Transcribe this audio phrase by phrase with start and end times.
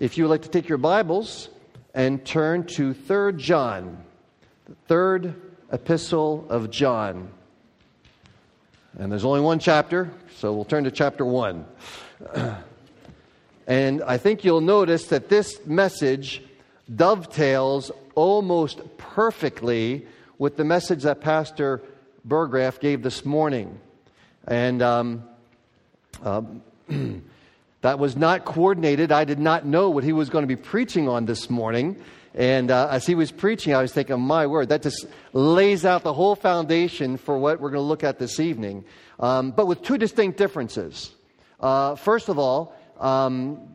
[0.00, 1.48] if you would like to take your Bibles
[1.92, 4.04] and turn to 3 John,
[4.66, 5.34] the third
[5.72, 7.28] epistle of John.
[8.96, 11.66] And there's only one chapter, so we'll turn to chapter 1.
[13.66, 16.42] and I think you'll notice that this message
[16.94, 20.06] dovetails almost perfectly
[20.38, 21.82] with the message that Pastor
[22.26, 23.80] Burgraff gave this morning.
[24.46, 25.24] And um,
[26.22, 26.62] um,
[27.80, 29.12] that was not coordinated.
[29.12, 32.02] I did not know what he was going to be preaching on this morning.
[32.34, 36.02] And uh, as he was preaching, I was thinking, my word, that just lays out
[36.02, 38.84] the whole foundation for what we're going to look at this evening.
[39.18, 41.12] Um, but with two distinct differences.
[41.60, 43.74] Uh, first of all, um,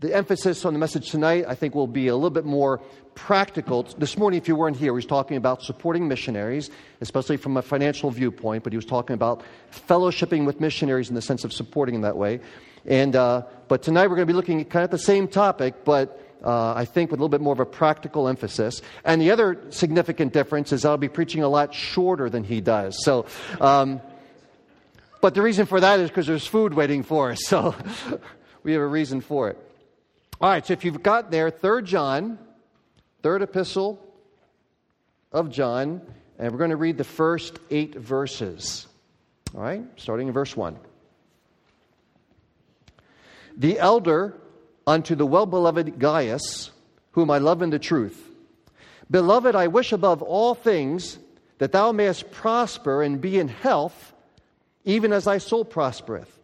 [0.00, 2.78] the emphasis on the message tonight, I think, will be a little bit more
[3.14, 3.82] practical.
[3.82, 6.70] This morning, if you weren't here, he was talking about supporting missionaries,
[7.00, 9.42] especially from a financial viewpoint, but he was talking about
[9.72, 12.40] fellowshipping with missionaries in the sense of supporting in that way.
[12.86, 15.84] And, uh, but tonight we're going to be looking at kind of the same topic,
[15.84, 18.82] but uh, I think with a little bit more of a practical emphasis.
[19.04, 23.04] And the other significant difference is I'll be preaching a lot shorter than he does.
[23.04, 23.26] So,
[23.60, 24.00] um,
[25.20, 27.40] but the reason for that is because there's food waiting for us.
[27.50, 27.74] So
[28.62, 29.58] we have a reason for it.
[30.40, 32.38] All right, so if you've got there, 3 John,
[33.22, 34.00] third epistle
[35.32, 36.00] of John,
[36.38, 38.86] and we're going to read the first eight verses.
[39.54, 40.78] All right, starting in verse 1.
[43.60, 44.40] The elder
[44.86, 46.70] unto the well beloved Gaius,
[47.12, 48.18] whom I love in the truth.
[49.10, 51.18] Beloved, I wish above all things
[51.58, 54.14] that thou mayest prosper and be in health,
[54.86, 56.38] even as thy soul prospereth.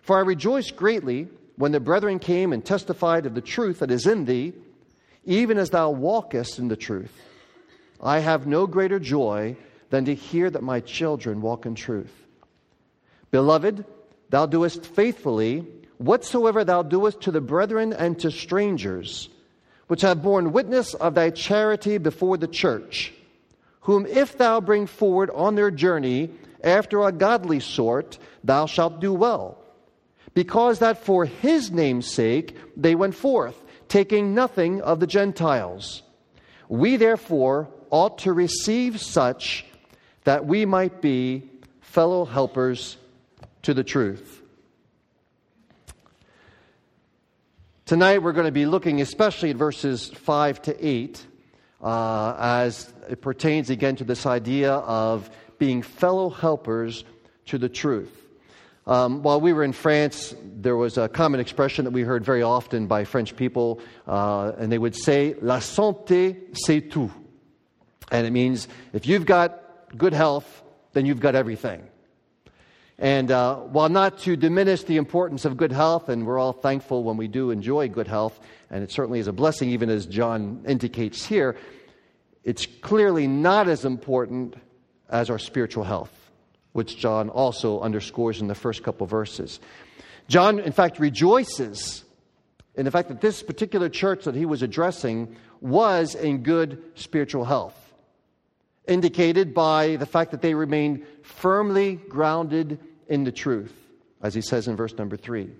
[0.00, 4.06] For I rejoiced greatly when the brethren came and testified of the truth that is
[4.06, 4.54] in thee,
[5.26, 7.12] even as thou walkest in the truth.
[8.00, 9.56] I have no greater joy
[9.90, 12.12] than to hear that my children walk in truth.
[13.30, 13.84] Beloved,
[14.30, 15.66] thou doest faithfully
[15.98, 19.28] whatsoever thou doest to the brethren and to strangers,
[19.86, 23.12] which have borne witness of thy charity before the church,
[23.80, 26.30] whom if thou bring forward on their journey
[26.62, 29.58] after a godly sort, thou shalt do well
[30.36, 33.56] because that for his name's sake they went forth,
[33.88, 36.02] taking nothing of the Gentiles.
[36.68, 39.64] We therefore ought to receive such
[40.24, 41.50] that we might be
[41.80, 42.98] fellow helpers
[43.62, 44.35] to the truth.
[47.86, 51.24] Tonight we're going to be looking especially at verses 5 to 8
[51.80, 57.04] uh, as it pertains again to this idea of being fellow helpers
[57.44, 58.10] to the truth.
[58.88, 62.42] Um, while we were in France, there was a common expression that we heard very
[62.42, 67.12] often by French people, uh, and they would say, La santé, c'est tout.
[68.10, 69.62] And it means if you've got
[69.96, 71.86] good health, then you've got everything.
[72.98, 77.04] And uh, while not to diminish the importance of good health, and we're all thankful
[77.04, 78.38] when we do enjoy good health,
[78.70, 81.56] and it certainly is a blessing, even as John indicates here,
[82.42, 84.54] it's clearly not as important
[85.10, 86.26] as our spiritual health
[86.76, 89.60] which John also underscores in the first couple verses.
[90.28, 92.04] John, in fact, rejoices
[92.74, 97.46] in the fact that this particular church that he was addressing was in good spiritual
[97.46, 97.94] health,
[98.86, 102.78] indicated by the fact that they remained firmly grounded
[103.08, 103.74] in the truth,
[104.22, 105.50] as he says in verse number three.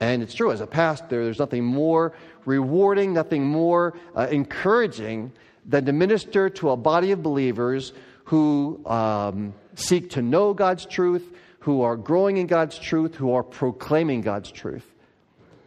[0.00, 2.12] And it's true, as a pastor, there's nothing more
[2.44, 5.32] rewarding, nothing more uh, encouraging
[5.64, 7.92] than to minister to a body of believers
[8.24, 11.24] who um, seek to know God's truth,
[11.60, 14.84] who are growing in God's truth, who are proclaiming God's truth.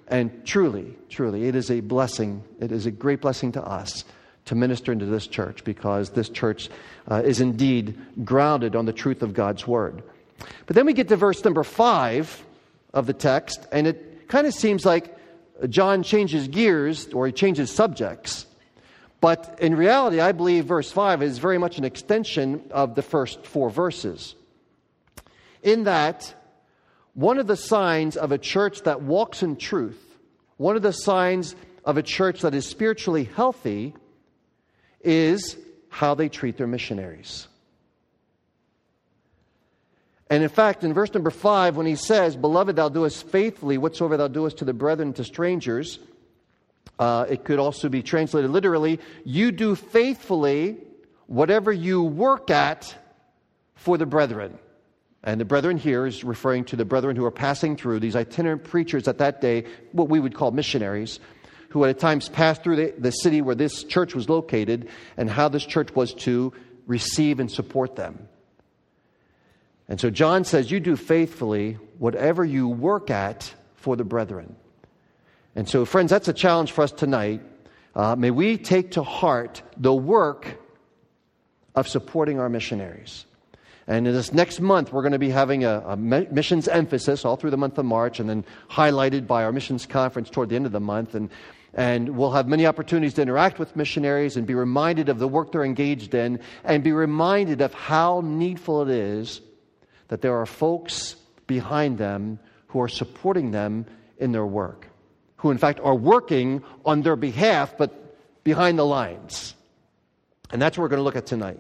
[0.07, 2.43] And truly, truly, it is a blessing.
[2.59, 4.03] It is a great blessing to us
[4.47, 6.69] to minister into this church because this church
[7.09, 10.03] uh, is indeed grounded on the truth of God's word.
[10.65, 12.43] But then we get to verse number five
[12.93, 15.17] of the text, and it kind of seems like
[15.69, 18.45] John changes gears or he changes subjects.
[19.19, 23.45] But in reality, I believe verse 5 is very much an extension of the first
[23.45, 24.35] four verses.
[25.63, 26.33] In that,
[27.13, 29.99] one of the signs of a church that walks in truth,
[30.57, 33.95] one of the signs of a church that is spiritually healthy,
[35.01, 35.57] is
[35.89, 37.47] how they treat their missionaries.
[40.29, 44.17] And in fact, in verse number 5, when he says, Beloved, thou doest faithfully whatsoever
[44.17, 45.99] thou doest to the brethren, to strangers,
[46.99, 50.77] uh, it could also be translated literally you do faithfully
[51.27, 52.95] whatever you work at
[53.75, 54.57] for the brethren.
[55.23, 58.63] And the brethren here is referring to the brethren who are passing through, these itinerant
[58.63, 61.19] preachers at that day, what we would call missionaries,
[61.69, 65.49] who at times passed through the, the city where this church was located and how
[65.49, 66.53] this church was to
[66.85, 68.27] receive and support them.
[69.87, 74.55] And so John says, You do faithfully whatever you work at for the brethren.
[75.55, 77.41] And so, friends, that's a challenge for us tonight.
[77.95, 80.57] Uh, may we take to heart the work
[81.73, 83.25] of supporting our missionaries.
[83.87, 87.37] And in this next month, we're going to be having a, a, missions emphasis all
[87.37, 90.65] through the month of March and then highlighted by our missions conference toward the end
[90.65, 91.15] of the month.
[91.15, 91.29] And,
[91.73, 95.51] and we'll have many opportunities to interact with missionaries and be reminded of the work
[95.51, 99.41] they're engaged in and be reminded of how needful it is
[100.07, 101.15] that there are folks
[101.45, 103.85] behind them who are supporting them
[104.17, 104.87] in their work,
[105.37, 109.53] who in fact are working on their behalf but behind the lines.
[110.51, 111.59] And that's what we're going to look at tonight.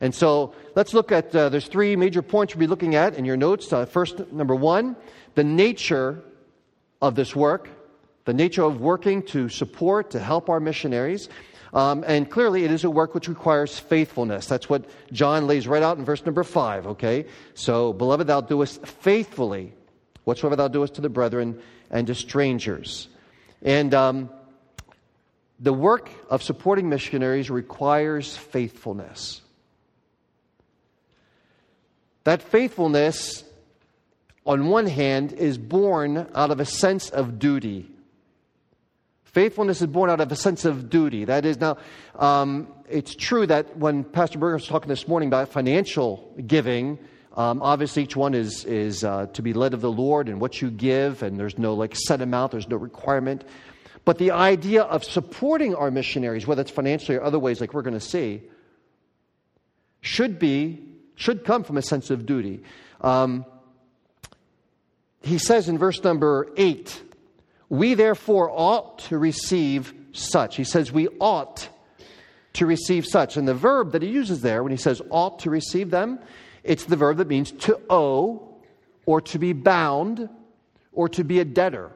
[0.00, 3.24] And so let's look at, uh, there's three major points we'll be looking at in
[3.24, 3.70] your notes.
[3.72, 4.96] Uh, first, number one,
[5.34, 6.22] the nature
[7.02, 7.68] of this work,
[8.30, 11.28] the nature of working to support, to help our missionaries.
[11.74, 14.46] Um, and clearly, it is a work which requires faithfulness.
[14.46, 17.26] That's what John lays right out in verse number five, okay?
[17.54, 19.72] So, beloved, thou doest faithfully
[20.22, 21.60] whatsoever thou doest to the brethren
[21.90, 23.08] and to strangers.
[23.62, 24.30] And um,
[25.58, 29.40] the work of supporting missionaries requires faithfulness.
[32.22, 33.42] That faithfulness,
[34.46, 37.90] on one hand, is born out of a sense of duty.
[39.32, 41.24] Faithfulness is born out of a sense of duty.
[41.24, 41.78] That is, now,
[42.16, 46.98] um, it's true that when Pastor Berger was talking this morning about financial giving,
[47.36, 50.60] um, obviously each one is, is uh, to be led of the Lord and what
[50.60, 53.44] you give, and there's no like set amount, there's no requirement.
[54.04, 57.82] But the idea of supporting our missionaries, whether it's financially or other ways, like we're
[57.82, 58.42] going to see,
[60.00, 62.64] should be should come from a sense of duty.
[63.00, 63.44] Um,
[65.22, 67.00] he says in verse number eight,
[67.70, 71.70] "We therefore ought to receive such." He says, "We ought
[72.54, 75.50] to receive such," and the verb that he uses there when he says "ought to
[75.50, 76.18] receive them,"
[76.62, 78.56] it's the verb that means to owe,
[79.06, 80.28] or to be bound,
[80.92, 81.92] or to be a debtor.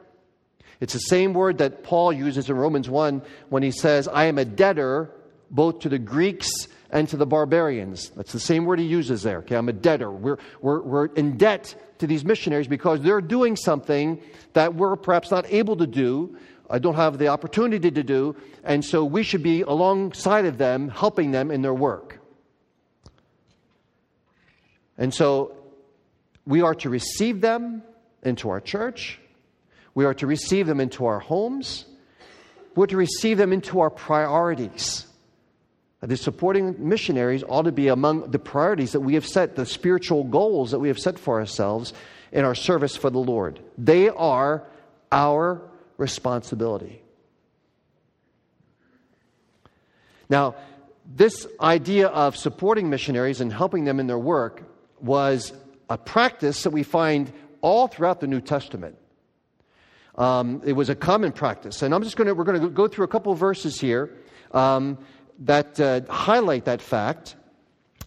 [0.80, 4.38] It's the same word that Paul uses in Romans 1 when he says, I am
[4.38, 5.10] a debtor
[5.50, 6.50] both to the Greeks
[6.94, 8.10] and to the barbarians.
[8.10, 9.38] That's the same word he uses there.
[9.38, 10.12] Okay, I'm a debtor.
[10.12, 15.32] We're, we're, we're in debt to these missionaries because they're doing something that we're perhaps
[15.32, 16.38] not able to do.
[16.70, 20.88] I don't have the opportunity to do, and so we should be alongside of them,
[20.88, 22.20] helping them in their work.
[24.96, 25.56] And so
[26.46, 27.82] we are to receive them
[28.22, 29.18] into our church.
[29.94, 31.86] We are to receive them into our homes.
[32.76, 35.06] We're to receive them into our priorities.
[36.06, 40.24] The supporting missionaries ought to be among the priorities that we have set, the spiritual
[40.24, 41.94] goals that we have set for ourselves
[42.30, 43.58] in our service for the Lord.
[43.78, 44.64] They are
[45.10, 45.62] our
[45.96, 47.00] responsibility.
[50.28, 50.56] Now,
[51.06, 54.62] this idea of supporting missionaries and helping them in their work
[55.00, 55.52] was
[55.88, 58.96] a practice that we find all throughout the New Testament.
[60.16, 61.82] Um, it was a common practice.
[61.82, 64.16] And I'm just going to, we're going to go through a couple verses here
[64.52, 64.98] um,
[65.40, 67.36] that uh, highlight that fact.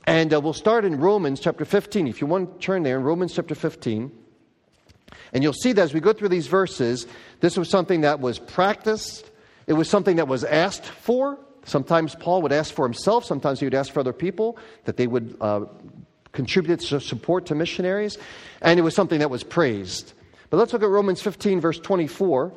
[0.06, 2.07] And uh, we'll start in Romans chapter 15.
[2.07, 4.12] If you want to turn there, in Romans chapter 15.
[5.33, 7.07] And you'll see that as we go through these verses,
[7.41, 9.29] this was something that was practiced,
[9.68, 11.38] it was something that was asked for.
[11.65, 15.07] Sometimes Paul would ask for himself, sometimes he would ask for other people that they
[15.07, 15.65] would uh,
[16.31, 18.18] contribute support to missionaries.
[18.62, 20.13] And it was something that was praised.
[20.50, 22.53] But let's look at Romans 15, verse 24.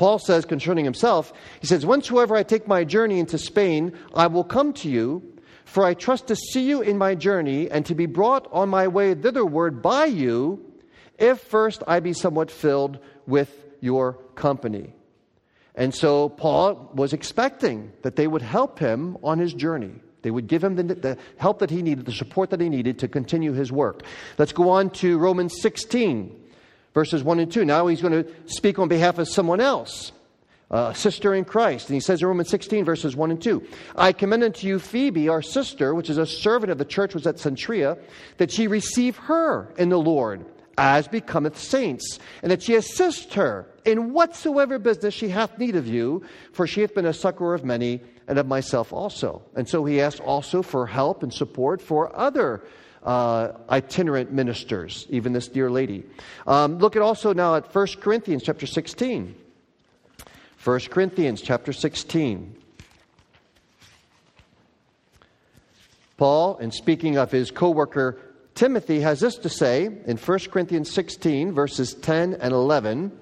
[0.00, 1.30] Paul says concerning himself,
[1.60, 5.22] he says, Whensoever I take my journey into Spain, I will come to you,
[5.66, 8.88] for I trust to see you in my journey, and to be brought on my
[8.88, 10.64] way thitherward by you,
[11.18, 14.94] if first I be somewhat filled with your company.
[15.74, 19.92] And so Paul was expecting that they would help him on his journey.
[20.22, 23.00] They would give him the, the, help that he needed, the support that he needed
[23.00, 24.04] to continue his work.
[24.38, 26.39] Let's go on to Romans 16
[26.94, 27.64] verses 1 and 2.
[27.64, 30.12] Now he's going to speak on behalf of someone else,
[30.70, 31.88] a sister in Christ.
[31.88, 33.66] And he says in Romans 16, verses 1 and 2
[33.96, 37.26] I commend unto you Phoebe, our sister, which is a servant of the church was
[37.26, 37.98] at Cenchrea,
[38.38, 40.44] that she receive her in the Lord
[40.78, 45.86] as becometh saints, and that she assist her in whatsoever business she hath need of
[45.86, 49.42] you, for she hath been a succor of many and of myself also.
[49.54, 52.62] And so he asked also for help and support for other
[53.02, 56.04] uh, itinerant ministers, even this dear lady.
[56.46, 59.34] Um, look at also now at 1 Corinthians chapter 16.
[60.62, 62.56] 1 Corinthians chapter 16.
[66.18, 68.18] Paul, in speaking of his co worker
[68.54, 73.18] Timothy, has this to say in 1 Corinthians 16, verses 10 and 11.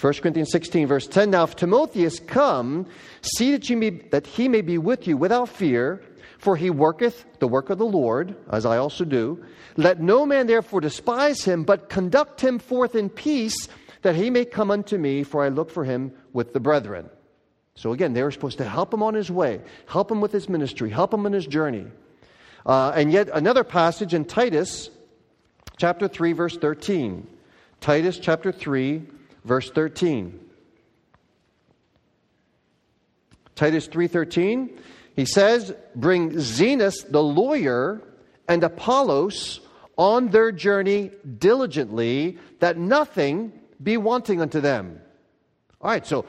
[0.00, 2.86] 1 Corinthians 16, verse 10 Now, if Timotheus come,
[3.22, 6.02] see that, you may, that he may be with you without fear
[6.40, 9.44] for he worketh the work of the Lord, as I also do.
[9.76, 13.68] Let no man therefore despise him, but conduct him forth in peace,
[14.00, 17.10] that he may come unto me, for I look for him with the brethren.
[17.74, 20.48] So again, they were supposed to help him on his way, help him with his
[20.48, 21.86] ministry, help him in his journey.
[22.64, 24.88] Uh, and yet another passage in Titus
[25.76, 27.26] chapter 3, verse 13.
[27.82, 29.02] Titus chapter 3,
[29.44, 30.40] verse 13.
[33.60, 34.70] Titus 3:13,
[35.20, 38.00] he says, "Bring Zenas the lawyer
[38.48, 39.60] and Apollos
[39.96, 45.00] on their journey diligently, that nothing be wanting unto them."
[45.80, 46.24] All right, so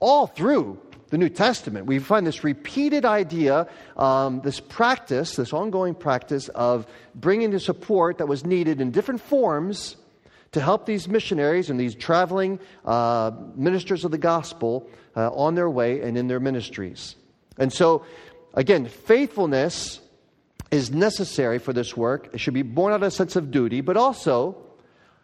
[0.00, 0.78] all through
[1.10, 3.66] the New Testament, we find this repeated idea,
[3.96, 9.20] um, this practice, this ongoing practice of bringing the support that was needed in different
[9.20, 9.96] forms
[10.52, 15.68] to help these missionaries and these traveling uh, ministers of the gospel uh, on their
[15.68, 17.16] way and in their ministries.
[17.58, 18.04] And so,
[18.54, 20.00] again, faithfulness
[20.70, 22.30] is necessary for this work.
[22.32, 24.56] It should be born out of a sense of duty, but also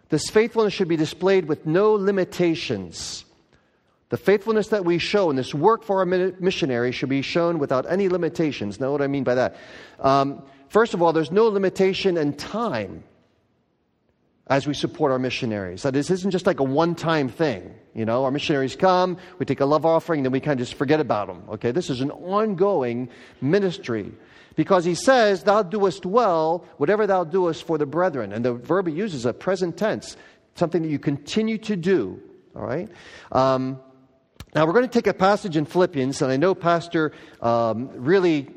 [0.08, 3.24] this faithfulness should be displayed with no limitations.
[4.08, 7.90] The faithfulness that we show in this work for our missionaries should be shown without
[7.90, 8.78] any limitations.
[8.78, 9.56] Know what I mean by that?
[9.98, 13.02] Um, first of all, there's no limitation in time
[14.48, 15.82] as we support our missionaries.
[15.82, 17.74] That this is, isn't just like a one time thing.
[17.94, 20.78] You know, our missionaries come, we take a love offering, then we kind of just
[20.78, 21.42] forget about them.
[21.50, 23.08] Okay, this is an ongoing
[23.40, 24.12] ministry.
[24.54, 28.32] Because he says, Thou doest well, whatever thou doest for the brethren.
[28.32, 30.16] And the verb he uses a present tense,
[30.54, 32.20] something that you continue to do.
[32.54, 32.88] All right?
[33.32, 33.80] Um,
[34.54, 37.12] now, we're going to take a passage in Philippians, and I know Pastor
[37.42, 38.48] um, really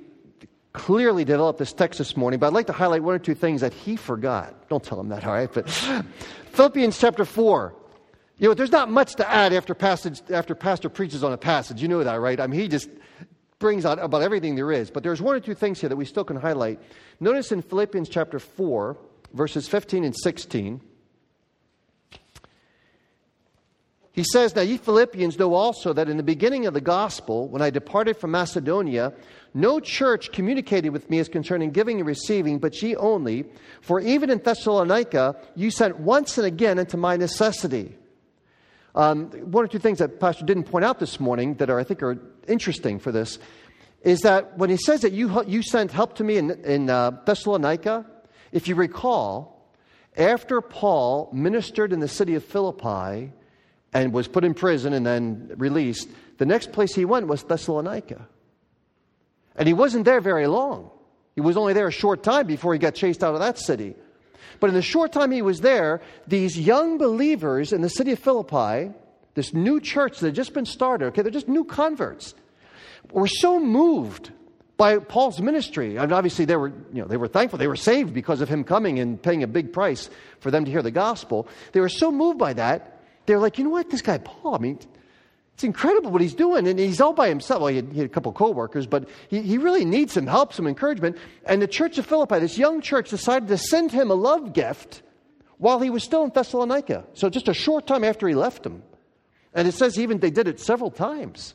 [0.79, 3.59] clearly developed this text this morning, but I'd like to highlight one or two things
[3.59, 4.69] that he forgot.
[4.69, 5.53] Don't tell him that, all right?
[5.53, 5.69] But
[6.53, 7.75] Philippians chapter 4.
[8.37, 11.81] You know, there's not much to add after, passage, after pastor preaches on a passage.
[11.81, 12.39] You know that, right?
[12.39, 12.89] I mean, he just
[13.59, 14.89] brings out about everything there is.
[14.89, 16.79] But there's one or two things here that we still can highlight.
[17.19, 18.97] Notice in Philippians chapter 4,
[19.33, 20.79] verses 15 and 16,
[24.19, 27.61] He says, Now ye Philippians know also that in the beginning of the gospel, when
[27.61, 29.13] I departed from Macedonia,
[29.53, 33.45] no church communicated with me as concerning giving and receiving, but ye only.
[33.79, 37.95] For even in Thessalonica, you sent once and again into my necessity.
[38.93, 41.85] Um, one or two things that Pastor didn't point out this morning that are, I
[41.85, 43.39] think, are interesting for this
[44.01, 47.11] is that when he says that you, you sent help to me in, in uh,
[47.25, 48.05] Thessalonica,
[48.51, 49.65] if you recall,
[50.17, 53.31] after Paul ministered in the city of Philippi,
[53.93, 58.27] and was put in prison and then released, the next place he went was Thessalonica.
[59.55, 60.91] And he wasn't there very long.
[61.35, 63.95] He was only there a short time before he got chased out of that city.
[64.59, 68.19] But in the short time he was there, these young believers in the city of
[68.19, 68.91] Philippi,
[69.35, 72.35] this new church that had just been started, okay, they're just new converts,
[73.11, 74.31] were so moved
[74.77, 75.97] by Paul's ministry.
[75.97, 77.59] And obviously they were, you know, they were thankful.
[77.59, 80.71] They were saved because of him coming and paying a big price for them to
[80.71, 81.47] hear the gospel.
[81.73, 82.98] They were so moved by that
[83.29, 84.79] they're like, you know what, this guy Paul, I mean,
[85.53, 86.67] it's incredible what he's doing.
[86.67, 87.61] And he's all by himself.
[87.61, 90.51] Well, he had, he had a couple co-workers, but he, he really needs some help,
[90.51, 91.15] some encouragement.
[91.45, 95.03] And the church of Philippi, this young church, decided to send him a love gift
[95.59, 97.05] while he was still in Thessalonica.
[97.13, 98.81] So just a short time after he left them.
[99.53, 101.53] And it says even they did it several times.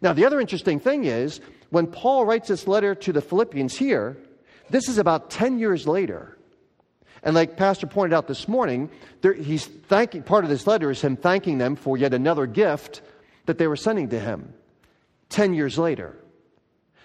[0.00, 4.16] Now, the other interesting thing is when Paul writes this letter to the Philippians here,
[4.70, 6.38] this is about 10 years later.
[7.22, 11.00] And like Pastor pointed out this morning, there, he's thanking, part of this letter is
[11.00, 13.02] him thanking them for yet another gift
[13.46, 14.52] that they were sending to him
[15.28, 16.16] 10 years later.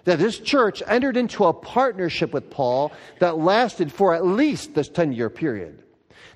[0.06, 4.90] That this church entered into a partnership with Paul that lasted for at least this
[4.90, 5.84] 10 year period.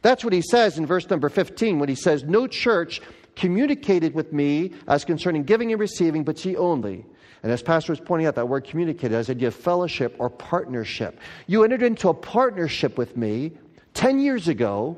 [0.02, 3.02] That's what he says in verse number 15 when he says, No church
[3.36, 7.06] communicated with me as concerning giving and receiving, but ye only.
[7.44, 11.20] And as Pastor was pointing out, that word communicated as idea of fellowship or partnership.
[11.48, 13.54] You entered into a partnership with me
[13.94, 14.98] 10 years ago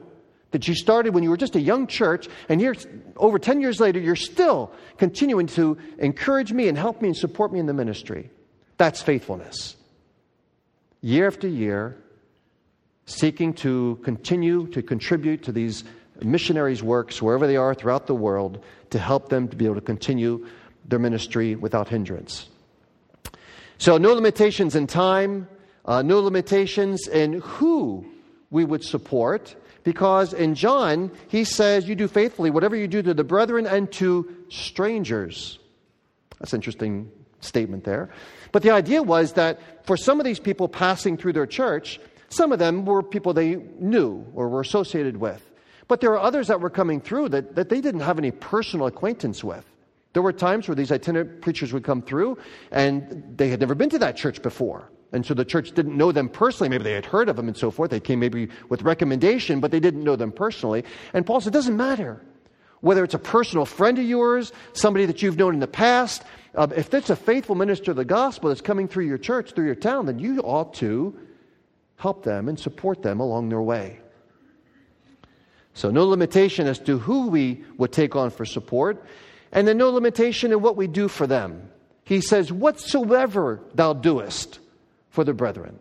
[0.51, 2.75] that you started when you were just a young church, and here,
[3.17, 7.51] over 10 years later, you're still continuing to encourage me and help me and support
[7.51, 8.29] me in the ministry.
[8.77, 9.75] That's faithfulness.
[11.01, 11.97] Year after year,
[13.05, 15.83] seeking to continue to contribute to these
[16.21, 19.81] missionaries' works wherever they are throughout the world to help them to be able to
[19.81, 20.47] continue
[20.85, 22.47] their ministry without hindrance.
[23.79, 25.47] So, no limitations in time,
[25.85, 28.05] uh, no limitations in who
[28.53, 33.13] we would support because in John, he says, You do faithfully whatever you do to
[33.13, 35.59] the brethren and to strangers.
[36.39, 38.09] That's an interesting statement there.
[38.51, 42.51] But the idea was that for some of these people passing through their church, some
[42.51, 45.51] of them were people they knew or were associated with.
[45.87, 48.85] But there are others that were coming through that, that they didn't have any personal
[48.87, 49.65] acquaintance with.
[50.13, 52.37] There were times where these itinerant preachers would come through
[52.71, 54.89] and they had never been to that church before.
[55.13, 56.69] And so the church didn't know them personally.
[56.69, 57.91] Maybe they had heard of them and so forth.
[57.91, 60.83] They came maybe with recommendation, but they didn't know them personally.
[61.13, 62.19] And Paul said, it doesn't matter.
[62.81, 66.67] whether it's a personal friend of yours, somebody that you've known in the past, uh,
[66.75, 69.75] if it's a faithful minister of the gospel that's coming through your church, through your
[69.75, 71.17] town, then you ought to
[71.95, 74.01] help them and support them along their way.
[75.75, 79.05] So, no limitation as to who we would take on for support,
[79.53, 81.69] and then no limitation in what we do for them.
[82.03, 84.59] He says, Whatsoever thou doest
[85.13, 85.77] for the brethren.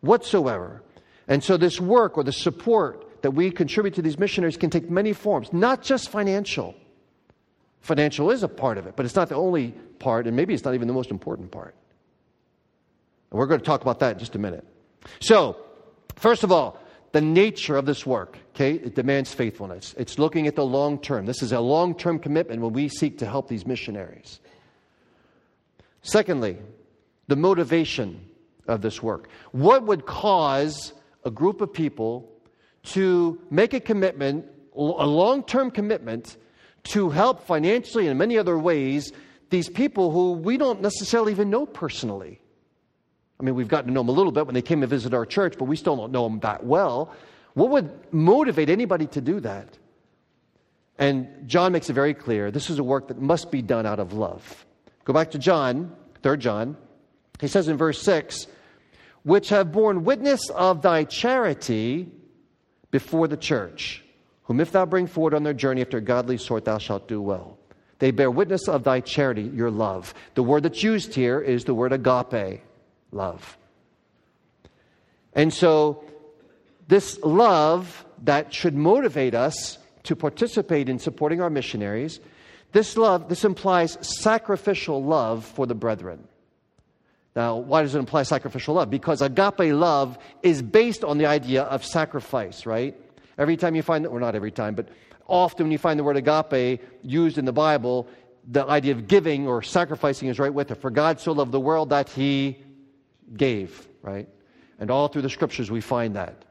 [0.00, 0.82] Whatsoever.
[1.28, 4.90] And so, this work or the support that we contribute to these missionaries can take
[4.90, 6.74] many forms, not just financial.
[7.80, 9.68] Financial is a part of it, but it's not the only
[10.00, 11.76] part, and maybe it's not even the most important part.
[13.30, 14.66] And we're going to talk about that in just a minute.
[15.20, 15.56] So,
[16.16, 16.80] first of all,
[17.12, 19.94] the nature of this work, okay, it demands faithfulness.
[19.96, 21.26] It's looking at the long term.
[21.26, 24.40] This is a long term commitment when we seek to help these missionaries.
[26.02, 26.58] Secondly,
[27.28, 28.20] the motivation
[28.66, 29.28] of this work.
[29.52, 30.92] What would cause
[31.24, 32.30] a group of people
[32.84, 36.36] to make a commitment, a long term commitment,
[36.84, 39.12] to help financially and in many other ways
[39.50, 42.40] these people who we don't necessarily even know personally?
[43.40, 45.12] I mean, we've gotten to know them a little bit when they came to visit
[45.12, 47.12] our church, but we still don't know them that well.
[47.54, 49.78] What would motivate anybody to do that?
[50.98, 53.98] And John makes it very clear this is a work that must be done out
[53.98, 54.66] of love.
[55.04, 56.76] Go back to John, 3 John.
[57.44, 58.46] He says in verse 6
[59.22, 62.10] which have borne witness of thy charity
[62.90, 64.02] before the church,
[64.44, 67.20] whom if thou bring forward on their journey after a godly sort, thou shalt do
[67.20, 67.58] well.
[67.98, 70.14] They bear witness of thy charity, your love.
[70.34, 72.62] The word that's used here is the word agape
[73.12, 73.58] love.
[75.34, 76.02] And so,
[76.88, 82.20] this love that should motivate us to participate in supporting our missionaries,
[82.72, 86.26] this love, this implies sacrificial love for the brethren.
[87.36, 88.90] Now, why does it imply sacrificial love?
[88.90, 92.96] Because agape love is based on the idea of sacrifice, right?
[93.36, 94.88] Every time you find, that or not every time, but
[95.26, 98.06] often when you find the word agape used in the Bible,
[98.46, 100.76] the idea of giving or sacrificing is right with it.
[100.76, 102.58] For God so loved the world that he
[103.36, 104.28] gave, right?
[104.78, 106.44] And all through the scriptures we find that.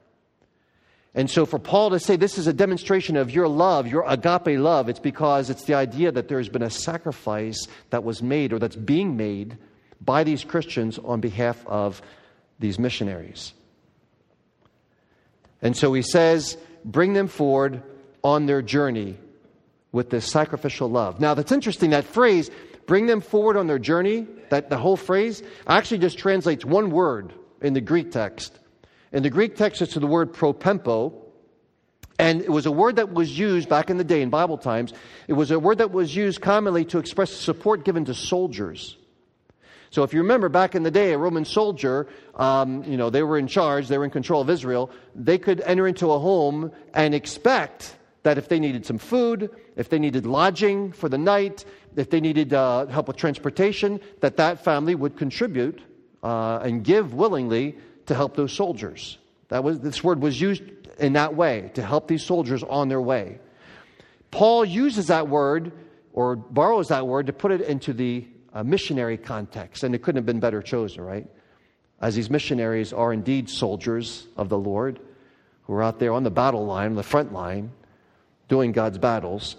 [1.16, 4.60] And so for Paul to say this is a demonstration of your love, your agape
[4.60, 8.60] love, it's because it's the idea that there's been a sacrifice that was made or
[8.60, 9.58] that's being made
[10.04, 12.02] by these Christians on behalf of
[12.60, 13.54] these missionaries.
[15.62, 17.84] And so he says, bring them forward
[18.24, 19.18] on their journey
[19.92, 21.20] with this sacrificial love.
[21.20, 22.50] Now that's interesting, that phrase,
[22.86, 27.34] bring them forward on their journey, that the whole phrase actually just translates one word
[27.62, 28.60] in the Greek text.
[29.12, 31.14] In the Greek text, it's to the word propempo,
[32.20, 34.94] and it was a word that was used back in the day in Bible times.
[35.28, 38.98] It was a word that was used commonly to express support given to soldiers.
[39.94, 43.22] So if you remember back in the day, a Roman soldier, um, you know, they
[43.22, 44.90] were in charge, they were in control of Israel.
[45.14, 49.90] They could enter into a home and expect that if they needed some food, if
[49.90, 51.64] they needed lodging for the night,
[51.96, 55.80] if they needed uh, help with transportation, that that family would contribute
[56.24, 57.78] uh, and give willingly
[58.08, 59.20] to help those soldiers.
[59.50, 60.64] That was, this word was used
[60.98, 63.38] in that way, to help these soldiers on their way.
[64.32, 65.72] Paul uses that word,
[66.14, 70.18] or borrows that word, to put it into the uh, missionary context, and it couldn't
[70.18, 71.28] have been better chosen, right?
[72.02, 75.00] As these missionaries are indeed soldiers of the Lord,
[75.64, 77.72] who are out there on the battle line, the front line,
[78.50, 79.56] doing God's battles.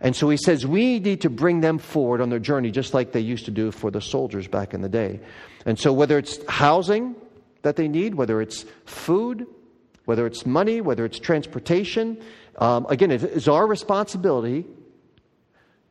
[0.00, 3.12] And so he says we need to bring them forward on their journey just like
[3.12, 5.20] they used to do for the soldiers back in the day.
[5.64, 7.14] And so whether it's housing
[7.62, 9.46] that they need, whether it's food,
[10.04, 12.22] whether it's money, whether it's transportation,
[12.58, 14.66] um, again, it is our responsibility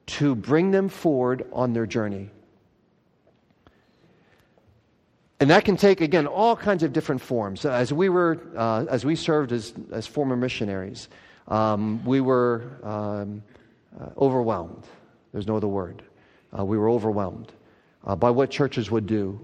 [0.05, 2.29] to bring them forward on their journey.
[5.39, 7.65] And that can take, again, all kinds of different forms.
[7.65, 11.09] As we were, uh, as we served as, as former missionaries,
[11.47, 13.43] um, we were um,
[13.99, 14.85] uh, overwhelmed.
[15.33, 16.01] There's no other word.
[16.57, 17.51] Uh, we were overwhelmed
[18.05, 19.39] uh, by what churches would do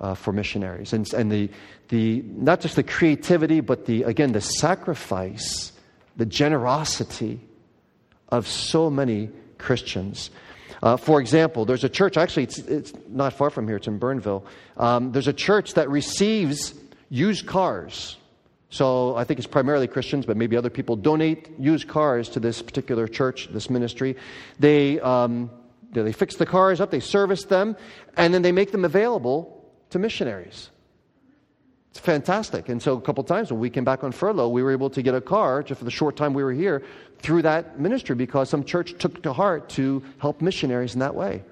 [0.00, 0.92] uh, for missionaries.
[0.92, 1.48] And, and the,
[1.88, 5.72] the, not just the creativity, but the, again, the sacrifice,
[6.16, 7.40] the generosity
[8.30, 10.30] of so many Christians.
[10.82, 13.98] Uh, for example, there's a church, actually, it's, it's not far from here, it's in
[13.98, 14.44] Burnville.
[14.76, 16.74] Um, there's a church that receives
[17.08, 18.16] used cars
[18.68, 22.62] so I think it's primarily Christians, but maybe other people donate used cars to this
[22.62, 24.16] particular church, this ministry.
[24.58, 25.50] They, um,
[25.92, 27.76] they fix the cars up, they service them,
[28.16, 30.70] and then they make them available to missionaries.
[32.06, 32.68] Fantastic.
[32.68, 35.02] And so a couple times when we came back on furlough, we were able to
[35.02, 36.84] get a car just for the short time we were here
[37.18, 41.42] through that ministry because some church took to heart to help missionaries in that way.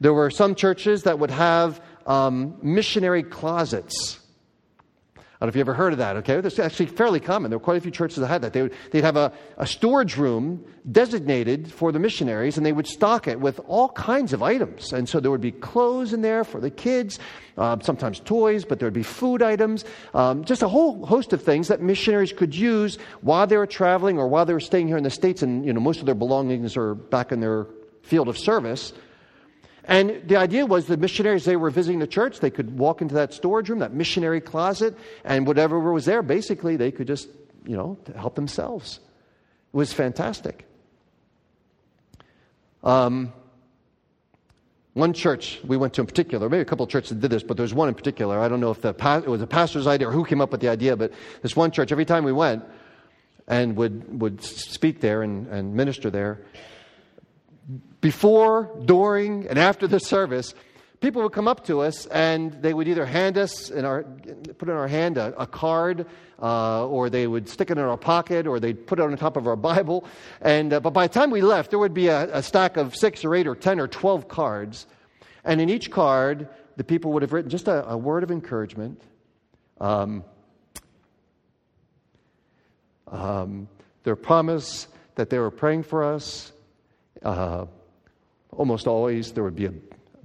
[0.00, 4.18] There were some churches that would have um, missionary closets
[5.42, 6.40] I don't know if you ever heard of that, okay?
[6.40, 7.50] That's actually fairly common.
[7.50, 8.52] There were quite a few churches that had that.
[8.52, 12.86] They would, they'd have a, a storage room designated for the missionaries, and they would
[12.86, 14.92] stock it with all kinds of items.
[14.92, 17.18] And so there would be clothes in there for the kids,
[17.58, 21.42] uh, sometimes toys, but there would be food items, um, just a whole host of
[21.42, 24.96] things that missionaries could use while they were traveling or while they were staying here
[24.96, 27.66] in the States, and you know, most of their belongings are back in their
[28.02, 28.92] field of service.
[29.84, 33.14] And the idea was the missionaries, they were visiting the church, they could walk into
[33.16, 37.28] that storage room, that missionary closet, and whatever was there, basically, they could just,
[37.66, 39.00] you know, help themselves.
[39.72, 40.66] It was fantastic.
[42.84, 43.32] Um,
[44.94, 47.42] one church we went to in particular, maybe a couple of churches that did this,
[47.42, 48.38] but there's one in particular.
[48.38, 48.90] I don't know if the
[49.24, 51.70] it was a pastor's idea or who came up with the idea, but this one
[51.70, 52.62] church, every time we went
[53.48, 56.44] and would, would speak there and, and minister there,
[58.02, 60.54] before, during, and after the service,
[61.00, 64.02] people would come up to us and they would either hand us in our
[64.58, 66.06] put in our hand a, a card
[66.40, 69.36] uh, or they would stick it in our pocket or they'd put it on top
[69.36, 70.04] of our bible.
[70.40, 72.94] And uh, but by the time we left there would be a, a, stack of
[72.94, 74.86] six or eight or ten or twelve cards.
[75.44, 79.00] And in each card the people would have written just a, a word of encouragement.
[79.80, 80.24] Um,
[83.08, 83.68] um,
[84.02, 86.52] their promise that they were praying for us
[87.22, 87.66] uh,
[88.52, 89.74] almost always there would be a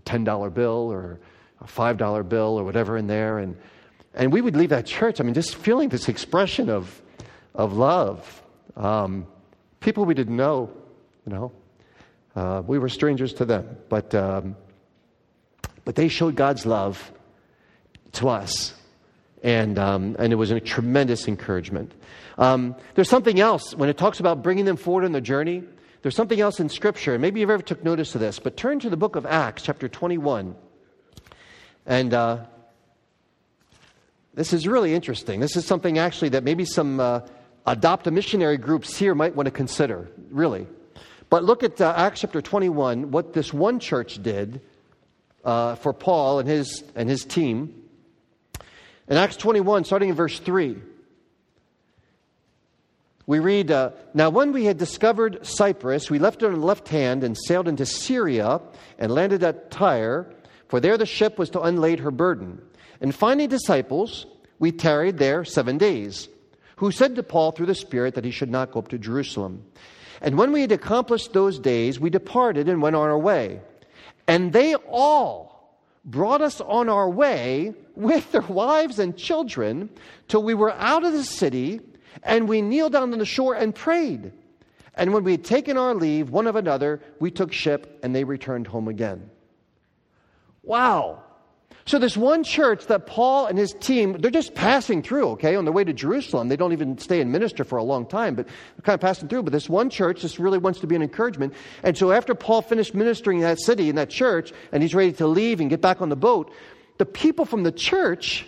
[0.05, 1.19] $10 bill or
[1.61, 3.39] a $5 bill or whatever in there.
[3.39, 3.57] And,
[4.13, 7.01] and we would leave that church, I mean, just feeling this expression of,
[7.55, 8.43] of love.
[8.75, 9.27] Um,
[9.79, 10.71] people we didn't know,
[11.25, 11.51] you know.
[12.35, 14.55] Uh, we were strangers to them, but, um,
[15.85, 17.11] but they showed God's love
[18.13, 18.75] to us.
[19.41, 21.93] And, um, and it was a tremendous encouragement.
[22.37, 25.63] Um, there's something else when it talks about bringing them forward in the journey.
[26.01, 28.89] There's something else in Scripture, maybe you've ever took notice of this, but turn to
[28.89, 30.55] the book of Acts, chapter 21.
[31.85, 32.45] And uh,
[34.33, 35.39] this is really interesting.
[35.39, 37.21] This is something actually that maybe some uh,
[37.65, 40.67] adopt a missionary groups here might want to consider, really.
[41.29, 44.61] But look at uh, Acts chapter 21, what this one church did
[45.43, 47.73] uh, for Paul and his, and his team.
[49.07, 50.77] In Acts 21, starting in verse 3
[53.27, 56.87] we read, uh, Now when we had discovered Cyprus, we left it on the left
[56.87, 58.61] hand and sailed into Syria
[58.97, 60.33] and landed at Tyre,
[60.69, 62.61] for there the ship was to unlade her burden.
[63.01, 64.25] And finding disciples,
[64.59, 66.29] we tarried there seven days,
[66.77, 69.63] who said to Paul through the Spirit that he should not go up to Jerusalem.
[70.21, 73.59] And when we had accomplished those days, we departed and went on our way.
[74.27, 79.89] And they all brought us on our way with their wives and children
[80.29, 81.81] till we were out of the city
[82.23, 84.31] and we kneeled down on the shore and prayed.
[84.95, 88.23] And when we had taken our leave one of another, we took ship and they
[88.23, 89.29] returned home again.
[90.63, 91.23] Wow.
[91.85, 95.63] So, this one church that Paul and his team, they're just passing through, okay, on
[95.63, 96.49] their way to Jerusalem.
[96.49, 99.29] They don't even stay and minister for a long time, but they're kind of passing
[99.29, 99.43] through.
[99.43, 101.53] But this one church just really wants to be an encouragement.
[101.83, 105.13] And so, after Paul finished ministering in that city, in that church, and he's ready
[105.13, 106.51] to leave and get back on the boat,
[106.97, 108.45] the people from the church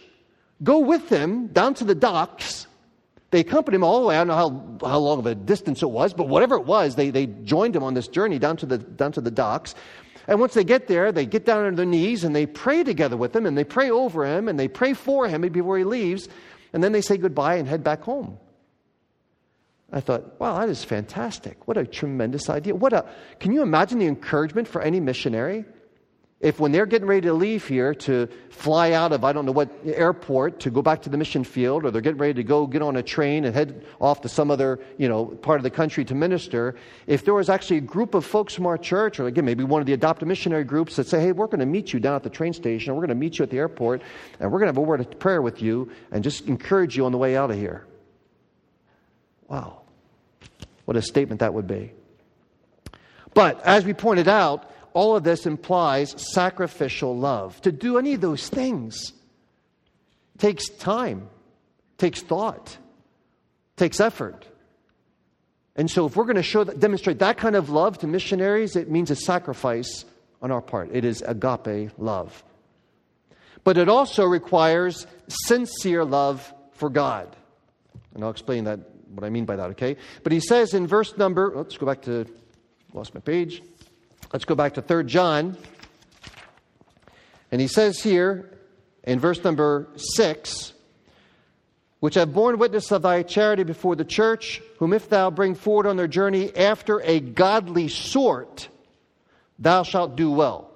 [0.61, 2.67] go with him down to the docks
[3.31, 4.15] they accompanied him all the way.
[4.15, 6.95] I don't know how, how long of a distance it was, but whatever it was,
[6.95, 9.75] they, they joined him on this journey down to, the, down to the docks.
[10.27, 13.17] And once they get there, they get down on their knees and they pray together
[13.17, 16.27] with him and they pray over him and they pray for him before he leaves.
[16.73, 18.37] And then they say goodbye and head back home.
[19.91, 21.67] I thought, wow, that is fantastic.
[21.67, 22.75] What a tremendous idea.
[22.75, 23.05] What a,
[23.39, 25.65] can you imagine the encouragement for any missionary?
[26.41, 29.51] If when they're getting ready to leave here to fly out of I don't know
[29.51, 32.65] what airport to go back to the mission field, or they're getting ready to go
[32.65, 35.69] get on a train and head off to some other you know part of the
[35.69, 36.75] country to minister,
[37.07, 39.81] if there was actually a group of folks from our church, or again maybe one
[39.81, 42.23] of the adopted missionary groups that say, hey, we're going to meet you down at
[42.23, 44.01] the train station, or we're going to meet you at the airport,
[44.39, 47.05] and we're going to have a word of prayer with you and just encourage you
[47.05, 47.85] on the way out of here.
[49.49, 49.81] Wow,
[50.85, 51.91] what a statement that would be.
[53.33, 57.61] But as we pointed out, all of this implies sacrificial love.
[57.61, 59.13] To do any of those things
[60.37, 61.29] takes time,
[61.97, 62.77] takes thought,
[63.77, 64.45] takes effort.
[65.77, 68.75] And so, if we're going to show that, demonstrate that kind of love to missionaries,
[68.75, 70.03] it means a sacrifice
[70.41, 70.89] on our part.
[70.91, 72.43] It is agape love.
[73.63, 77.33] But it also requires sincere love for God.
[78.15, 78.81] And I'll explain that,
[79.15, 79.95] what I mean by that, okay?
[80.23, 82.25] But he says in verse number, let's go back to,
[82.91, 83.63] lost my page.
[84.31, 85.57] Let's go back to 3 John.
[87.51, 88.57] And he says here
[89.03, 90.73] in verse number 6
[91.99, 95.85] which have borne witness of thy charity before the church, whom if thou bring forward
[95.85, 98.69] on their journey after a godly sort,
[99.57, 100.71] thou shalt do well.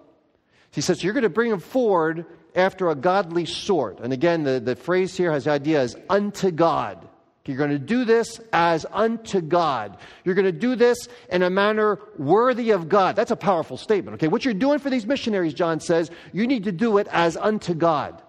[0.72, 4.00] He says, You're going to bring them forward after a godly sort.
[4.00, 7.08] And again, the, the phrase here has the idea as unto God.
[7.46, 9.98] You're going to do this as unto God.
[10.24, 13.18] You're going to do this in a manner worthy of God.
[13.18, 14.30] That's a powerful statement, okay?
[14.30, 17.74] What you're doing for these missionaries, John says, you need to do it as unto
[17.74, 18.22] God.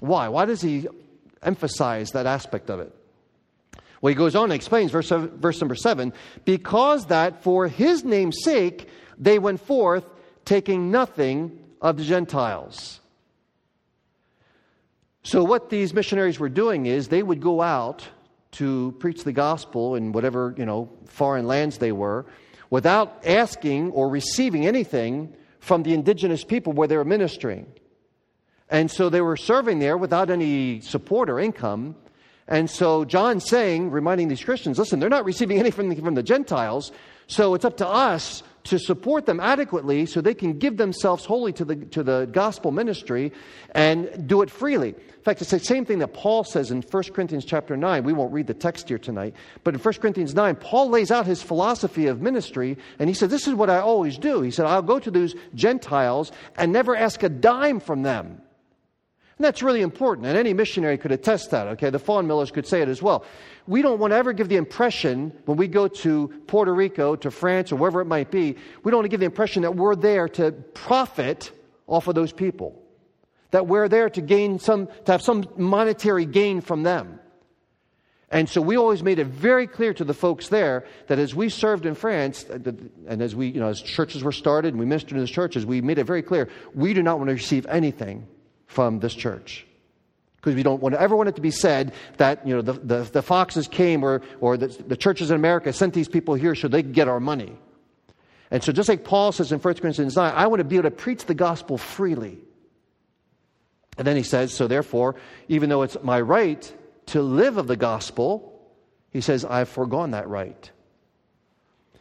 [0.00, 0.28] Why?
[0.28, 0.88] Why does he
[1.42, 2.94] emphasize that aspect of it?
[4.00, 6.12] Well, he goes on and explains, verse, verse number seven,
[6.44, 10.04] because that for his name's sake they went forth,
[10.44, 13.00] taking nothing of the Gentiles.
[15.26, 18.06] So, what these missionaries were doing is they would go out
[18.52, 22.26] to preach the gospel in whatever, you know, foreign lands they were
[22.70, 27.66] without asking or receiving anything from the indigenous people where they were ministering.
[28.70, 31.96] And so they were serving there without any support or income.
[32.46, 36.92] And so John's saying, reminding these Christians, listen, they're not receiving anything from the Gentiles,
[37.26, 41.52] so it's up to us to support them adequately so they can give themselves wholly
[41.52, 43.32] to the, to the gospel ministry
[43.72, 44.88] and do it freely.
[44.88, 48.04] In fact, it's the same thing that Paul says in 1 Corinthians chapter 9.
[48.04, 51.26] We won't read the text here tonight, but in 1 Corinthians 9, Paul lays out
[51.26, 54.42] his philosophy of ministry, and he said, This is what I always do.
[54.42, 58.40] He said, I'll go to those Gentiles and never ask a dime from them.
[59.38, 61.90] And that's really important, and any missionary could attest that, okay?
[61.90, 63.22] The Fawn Millers could say it as well.
[63.66, 67.30] We don't want to ever give the impression, when we go to Puerto Rico, to
[67.30, 69.94] France, or wherever it might be, we don't want to give the impression that we're
[69.94, 71.52] there to profit
[71.86, 72.82] off of those people.
[73.50, 77.20] That we're there to gain some, to have some monetary gain from them.
[78.30, 81.50] And so we always made it very clear to the folks there that as we
[81.50, 82.58] served in France, uh,
[83.06, 85.66] and as we, you know, as churches were started and we ministered in the churches,
[85.66, 88.26] we made it very clear we do not want to receive anything
[88.66, 89.66] from this church.
[90.36, 93.02] Because we don't want ever want it to be said that you know, the, the,
[93.02, 96.68] the foxes came or, or the, the churches in America sent these people here so
[96.68, 97.58] they could get our money.
[98.50, 100.88] And so, just like Paul says in 1 Corinthians 9, I want to be able
[100.88, 102.38] to preach the gospel freely.
[103.98, 105.16] And then he says, So therefore,
[105.48, 106.72] even though it's my right
[107.06, 108.60] to live of the gospel,
[109.10, 110.70] he says, I've foregone that right.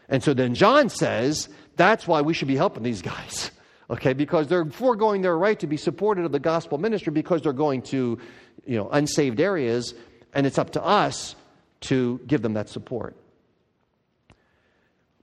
[0.07, 3.49] And so then John says, That's why we should be helping these guys
[3.89, 7.53] okay, because they're foregoing their right to be supported of the gospel ministry because they're
[7.53, 8.19] going to,
[8.65, 9.93] you know, unsaved areas,
[10.33, 11.35] and it's up to us
[11.81, 13.15] to give them that support.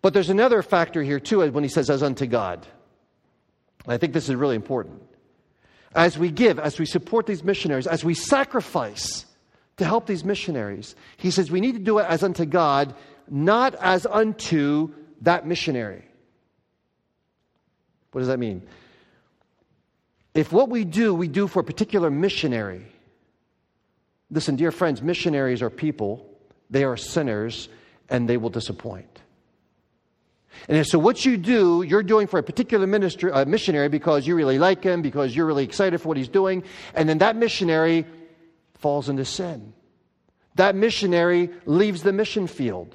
[0.00, 2.66] But there's another factor here too when he says, as unto God.
[3.86, 5.02] I think this is really important.
[5.94, 9.26] As we give, as we support these missionaries, as we sacrifice
[9.76, 12.94] to help these missionaries, he says we need to do it as unto God,
[13.28, 16.04] not as unto that missionary.
[18.12, 18.62] What does that mean?
[20.34, 22.86] If what we do, we do for a particular missionary,
[24.30, 26.26] listen, dear friends, missionaries are people,
[26.70, 27.68] they are sinners,
[28.08, 29.20] and they will disappoint.
[30.68, 34.36] And so, what you do, you're doing for a particular ministry, uh, missionary because you
[34.36, 36.62] really like him, because you're really excited for what he's doing,
[36.94, 38.06] and then that missionary
[38.74, 39.72] falls into sin.
[40.56, 42.94] That missionary leaves the mission field.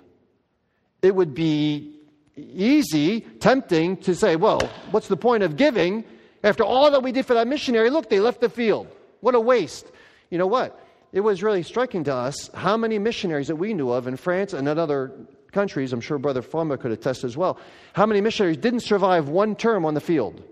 [1.02, 1.97] It would be
[2.38, 6.04] easy, tempting to say, well, what's the point of giving
[6.44, 7.90] after all that we did for that missionary?
[7.90, 8.88] Look, they left the field.
[9.22, 9.88] What a waste.
[10.30, 10.80] You know what?
[11.12, 14.54] It was really striking to us how many missionaries that we knew of in France
[14.54, 15.12] and in other
[15.52, 17.58] countries, I'm sure Brother Farmer could attest as well,
[17.94, 20.44] how many missionaries didn't survive one term on the field?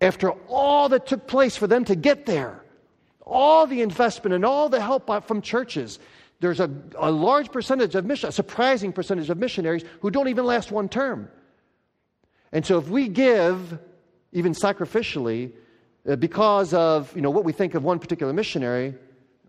[0.00, 2.64] After all that took place for them to get there,
[3.20, 5.98] all the investment and all the help from churches,
[6.40, 10.44] there's a, a large percentage of mission, a surprising percentage of missionaries who don't even
[10.44, 11.28] last one term.
[12.52, 13.78] And so if we give,
[14.32, 15.52] even sacrificially,
[16.08, 18.94] uh, because of you know, what we think of one particular missionary,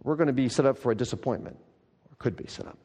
[0.03, 1.57] we're going to be set up for a disappointment,
[2.09, 2.77] or could be set up.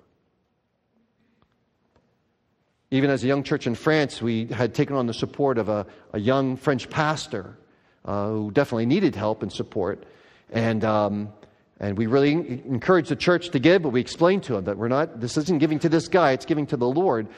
[2.92, 5.86] Even as a young church in France, we had taken on the support of a,
[6.12, 7.58] a young French pastor
[8.04, 10.06] uh, who definitely needed help and support.
[10.50, 11.32] And um,
[11.78, 14.88] and we really encourage the church to give, but we explain to them that we're
[14.88, 17.28] not, this isn't giving to this guy, it's giving to the Lord.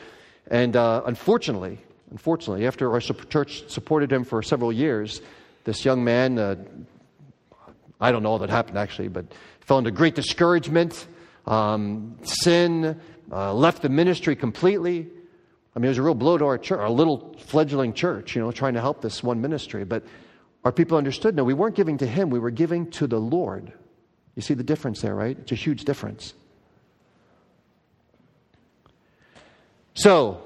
[0.48, 1.79] And uh, unfortunately,
[2.11, 5.20] unfortunately, after our church supported him for several years,
[5.64, 6.57] this young man, uh,
[8.01, 9.27] I don't know all that happened actually, but
[9.61, 11.09] fell into great discouragement,
[11.46, 13.01] um, sin,
[13.33, 15.09] uh, left the ministry completely.
[15.74, 18.42] I mean, it was a real blow to our church, our little fledgling church, you
[18.42, 19.85] know, trying to help this one ministry.
[19.85, 20.05] But
[20.64, 23.72] our people understood no, we weren't giving to him, we were giving to the Lord.
[24.38, 25.37] You see the difference there, right?
[25.37, 26.33] It's a huge difference.
[29.94, 30.40] So,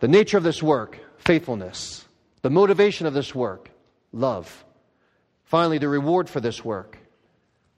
[0.00, 2.04] the nature of this work, faithfulness.
[2.42, 3.70] The motivation of this work,
[4.10, 4.64] love.
[5.44, 6.98] Finally, the reward for this work.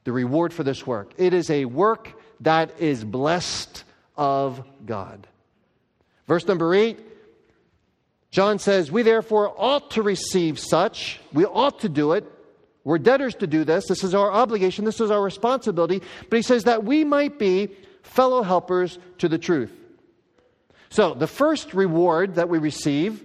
[0.05, 1.12] The reward for this work.
[1.18, 3.85] It is a work that is blessed
[4.16, 5.27] of God.
[6.27, 6.99] Verse number eight
[8.31, 11.20] John says, We therefore ought to receive such.
[11.35, 12.25] We ought to do it.
[12.87, 13.88] We're debtors to do this.
[13.88, 14.85] This is our obligation.
[14.85, 16.01] This is our responsibility.
[16.31, 17.70] But he says that we might be
[18.05, 19.72] fellow helpers to the truth.
[20.88, 23.25] So, the first reward that we receive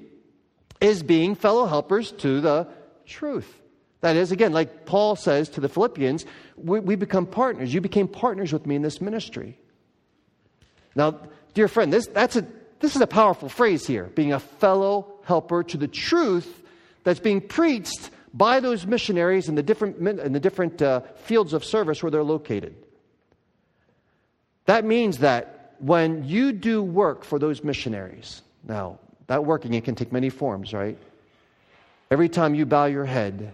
[0.81, 2.69] is being fellow helpers to the
[3.05, 3.61] truth.
[3.99, 6.25] That is, again, like Paul says to the Philippians,
[6.57, 7.71] we, we, become partners.
[7.71, 9.59] You became partners with me in this ministry.
[10.95, 11.19] Now,
[11.53, 12.47] dear friend, this, that's a,
[12.79, 16.63] this is a powerful phrase here being a fellow helper to the truth
[17.03, 21.65] that's being preached by those missionaries in the different, in the different uh, fields of
[21.65, 22.75] service where they're located.
[24.65, 29.95] That means that when you do work for those missionaries, now, that working, it can
[29.95, 30.97] take many forms, right?
[32.09, 33.53] Every time you bow your head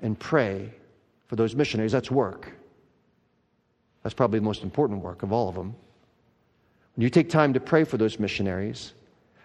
[0.00, 0.72] and pray
[1.28, 2.52] for those missionaries, that's work.
[4.02, 5.74] That's probably the most important work of all of them.
[6.96, 8.92] When you take time to pray for those missionaries,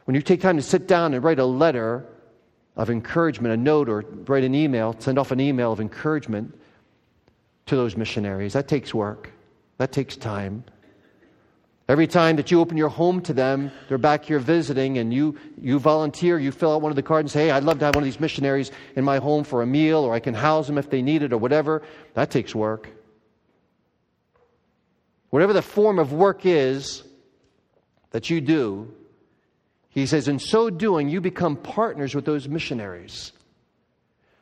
[0.06, 2.06] when you take time to sit down and write a letter
[2.78, 6.58] of encouragement, a note, or write an email, send off an email of encouragement
[7.66, 9.32] to those missionaries, that takes work.
[9.78, 10.64] That takes time.
[11.90, 15.38] Every time that you open your home to them, they're back here visiting, and you,
[15.62, 17.86] you volunteer, you fill out one of the cards and say, Hey, I'd love to
[17.86, 20.68] have one of these missionaries in my home for a meal, or I can house
[20.68, 21.84] them if they need it, or whatever.
[22.14, 22.90] That takes work.
[25.30, 27.04] Whatever the form of work is
[28.12, 28.94] that you do,
[29.98, 33.32] he says, in so doing, you become partners with those missionaries.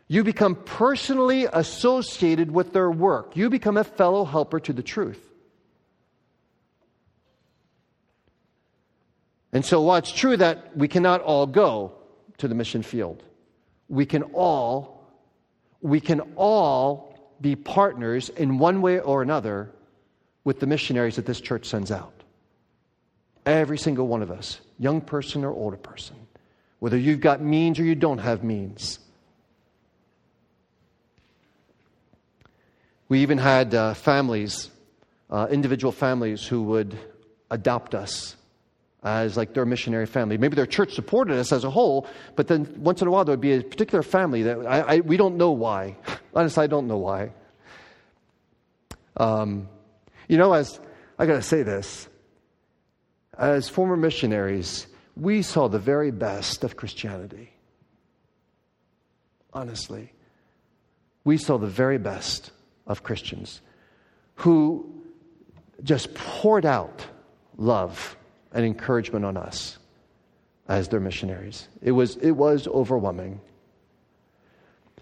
[0.09, 3.37] You become personally associated with their work.
[3.37, 5.25] You become a fellow helper to the truth.
[9.53, 11.93] And so, while it's true that we cannot all go
[12.39, 13.23] to the mission field,
[13.87, 15.07] we can all,
[15.79, 19.71] we can all be partners in one way or another
[20.43, 22.23] with the missionaries that this church sends out.
[23.45, 26.15] Every single one of us, young person or older person,
[26.79, 28.99] whether you've got means or you don't have means.
[33.07, 34.69] We even had uh, families,
[35.29, 36.97] uh, individual families, who would
[37.51, 38.35] adopt us
[39.03, 40.37] as like their missionary family.
[40.37, 43.33] Maybe their church supported us as a whole, but then once in a while there
[43.33, 45.95] would be a particular family that I, I, we don't know why.
[46.33, 47.31] Honestly, I don't know why.
[49.15, 49.69] Um,
[50.27, 50.79] you know, as
[51.19, 52.09] I got to say this,
[53.37, 57.51] as former missionaries, we saw the very best of Christianity.
[59.53, 60.11] Honestly,
[61.23, 62.51] we saw the very best
[62.87, 63.61] of Christians
[64.35, 65.01] who
[65.83, 67.05] just poured out
[67.57, 68.17] love
[68.53, 69.77] and encouragement on us
[70.67, 71.67] as their missionaries.
[71.81, 73.39] It was, it was overwhelming.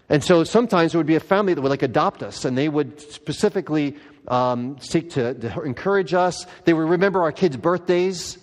[0.08, 2.68] And so sometimes there would be a family that would like adopt us, and they
[2.68, 3.96] would specifically
[4.28, 6.46] um, seek to, to, encourage us.
[6.64, 8.38] They would remember our kids' birthdays.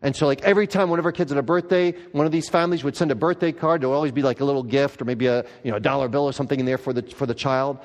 [0.00, 2.48] And so, like every time one of our kids had a birthday, one of these
[2.48, 3.82] families would send a birthday card.
[3.82, 6.08] There would always be like a little gift or maybe a you know a dollar
[6.08, 7.78] bill or something in there for the for the child.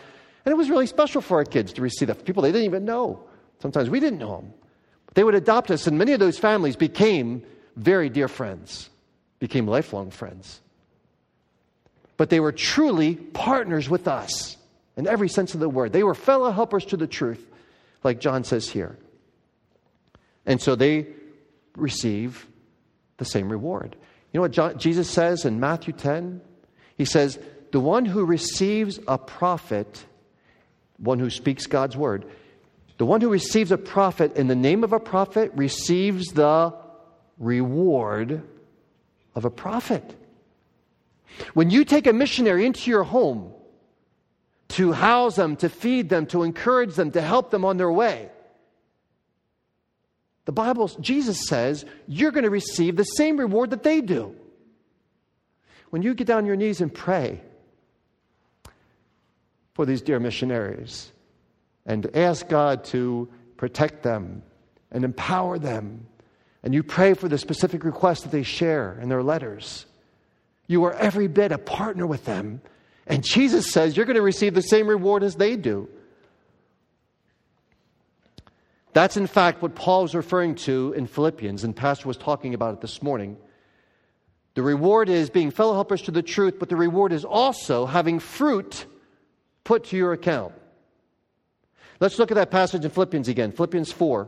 [0.45, 2.25] And it was really special for our kids to receive that.
[2.25, 3.27] People they didn't even know.
[3.59, 4.53] Sometimes we didn't know them.
[5.05, 7.43] But They would adopt us, and many of those families became
[7.75, 8.89] very dear friends,
[9.39, 10.61] became lifelong friends.
[12.17, 14.57] But they were truly partners with us
[14.97, 15.93] in every sense of the word.
[15.93, 17.45] They were fellow helpers to the truth,
[18.03, 18.97] like John says here.
[20.45, 21.07] And so they
[21.75, 22.47] receive
[23.17, 23.95] the same reward.
[24.31, 26.41] You know what John, Jesus says in Matthew 10?
[26.97, 27.39] He says,
[27.71, 30.03] The one who receives a prophet,
[30.97, 32.25] one who speaks God's word,
[32.97, 36.73] the one who receives a prophet in the name of a prophet receives the
[37.37, 38.41] reward
[39.35, 40.15] of a prophet.
[41.53, 43.53] When you take a missionary into your home
[44.69, 48.29] to house them, to feed them, to encourage them, to help them on their way,
[50.45, 54.35] the Bible, Jesus says, you're going to receive the same reward that they do.
[55.89, 57.41] When you get down on your knees and pray
[59.73, 61.11] for these dear missionaries,
[61.87, 64.43] and ask God to protect them
[64.91, 66.05] and empower them.
[66.61, 69.85] And you pray for the specific requests that they share in their letters.
[70.67, 72.61] You are every bit a partner with them.
[73.07, 75.89] And Jesus says you're going to receive the same reward as they do.
[78.93, 82.73] That's in fact what Paul was referring to in Philippians, and Pastor was talking about
[82.73, 83.37] it this morning.
[84.55, 88.19] The reward is being fellow helpers to the truth, but the reward is also having
[88.19, 88.87] fruit
[89.63, 90.53] put to your account.
[91.99, 93.51] Let's look at that passage in Philippians again.
[93.51, 94.27] Philippians 4,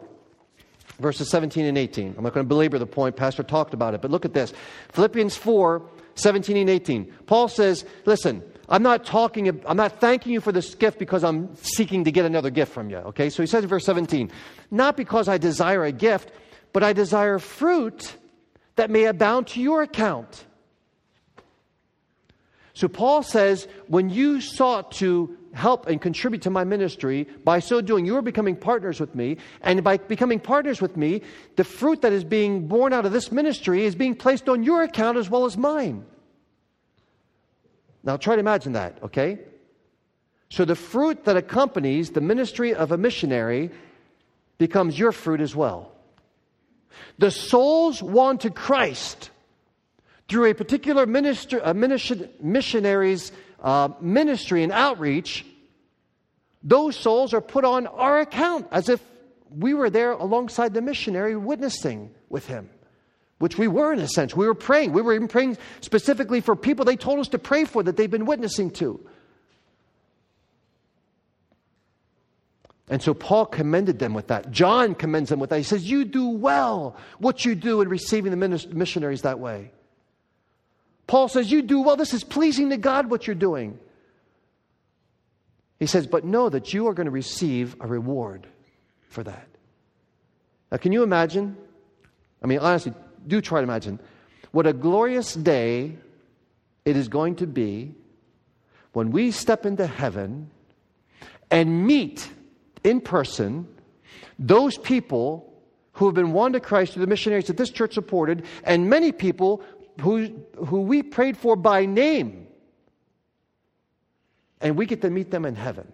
[1.00, 2.14] verses 17 and 18.
[2.16, 3.16] I'm not going to belabor the point.
[3.16, 4.54] Pastor talked about it, but look at this.
[4.92, 5.82] Philippians 4,
[6.22, 7.06] 17 and 18.
[7.26, 11.56] Paul says, Listen, I'm not talking, I'm not thanking you for this gift because I'm
[11.56, 12.98] seeking to get another gift from you.
[12.98, 13.30] Okay?
[13.30, 14.32] So he says in verse 17,
[14.70, 16.32] Not because I desire a gift,
[16.72, 18.16] but I desire fruit
[18.76, 20.46] that may abound to your account.
[22.74, 27.82] So Paul says, when you sought to help and contribute to my ministry, by so
[27.82, 29.38] doing, you are becoming partners with me.
[29.62, 31.22] And by becoming partners with me,
[31.56, 34.84] the fruit that is being born out of this ministry is being placed on your
[34.84, 36.06] account as well as mine.
[38.04, 39.40] Now try to imagine that, okay?
[40.50, 43.72] So the fruit that accompanies the ministry of a missionary
[44.58, 45.92] becomes your fruit as well.
[47.18, 49.30] The souls won to Christ
[50.28, 53.32] through a particular minister, a missionary's
[53.62, 55.46] uh, ministry and outreach,
[56.64, 59.02] those souls are put on our account as if
[59.50, 62.70] we were there alongside the missionary witnessing with him,
[63.40, 64.36] which we were in a sense.
[64.36, 64.94] We were praying.
[64.94, 68.12] We were even praying specifically for people they told us to pray for that they've
[68.12, 69.00] been witnessing to.
[72.90, 74.50] And so Paul commended them with that.
[74.52, 75.58] John commends them with that.
[75.58, 79.72] He says, You do well what you do in receiving the missionaries that way.
[81.10, 81.96] Paul says, You do well.
[81.96, 83.80] This is pleasing to God what you're doing.
[85.80, 88.46] He says, But know that you are going to receive a reward
[89.10, 89.48] for that.
[90.72, 91.58] Now, can you imagine?
[92.44, 92.94] I mean, honestly,
[93.26, 94.00] do try to imagine
[94.52, 95.98] what a glorious day
[96.86, 97.96] it is going to be
[98.94, 100.52] when we step into heaven
[101.50, 102.30] and meet
[102.84, 103.68] in person
[104.38, 105.52] those people
[105.94, 109.12] who have been won to Christ through the missionaries that this church supported, and many
[109.12, 109.64] people
[110.00, 112.48] who, who we prayed for by name.
[114.62, 115.92] And we get to meet them in heaven.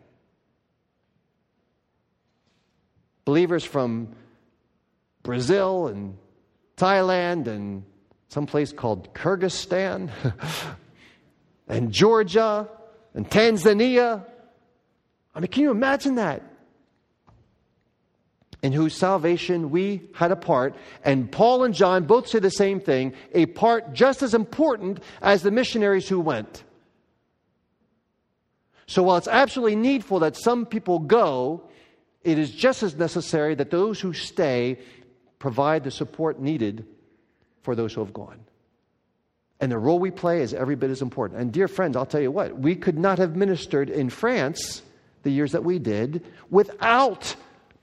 [3.26, 4.16] Believers from
[5.24, 6.18] Brazil and
[6.78, 7.84] Thailand and
[8.30, 10.10] some place called Kyrgyzstan
[11.68, 12.68] and Georgia
[13.14, 14.26] and Tanzania.
[15.34, 16.44] I mean, can you imagine that?
[18.66, 20.76] In whose salvation we had a part.
[21.04, 25.44] And Paul and John both say the same thing a part just as important as
[25.44, 26.64] the missionaries who went.
[28.88, 31.70] So while it's absolutely needful that some people go,
[32.24, 34.80] it is just as necessary that those who stay
[35.38, 36.88] provide the support needed
[37.62, 38.40] for those who have gone.
[39.60, 41.40] And the role we play is every bit as important.
[41.40, 44.82] And dear friends, I'll tell you what, we could not have ministered in France
[45.22, 47.36] the years that we did without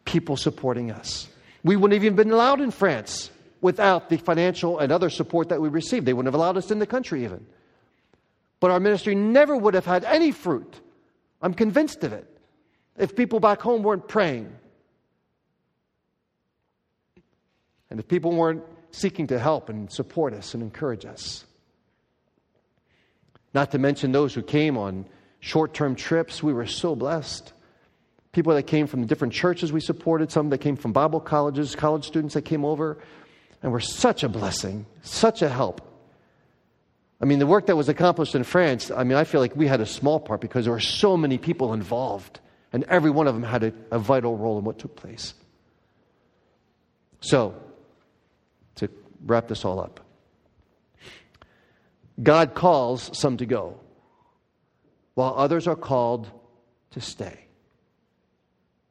[0.05, 1.29] people supporting us.
[1.65, 3.31] We wouldn't have even been allowed in France
[3.61, 6.07] without the financial and other support that we received.
[6.07, 7.47] They wouldn't have allowed us in the country even.
[8.61, 10.81] But our ministry never would have had any fruit.
[11.41, 12.27] I'm convinced of it.
[12.97, 14.53] If people back home weren't praying,
[17.91, 21.45] and if people weren't seeking to help and support us and encourage us.
[23.55, 25.07] Not to mention those who came on
[25.41, 27.53] short term trips, we were so blessed
[28.33, 31.77] people that came from the different churches we supported, some that came from Bible colleges,
[31.77, 32.99] college students that came over,
[33.63, 35.89] and were such a blessing, such a help.
[37.21, 39.69] I mean, the work that was accomplished in France, I mean, I feel like we
[39.69, 42.41] had a small part because there were so many people involved,
[42.73, 45.35] and every one of them had a, a vital role in what took place.
[47.21, 47.55] So,
[48.77, 48.89] to
[49.25, 50.01] wrap this all up,
[52.21, 53.79] God calls some to go,
[55.15, 56.29] while others are called
[56.93, 57.43] to stay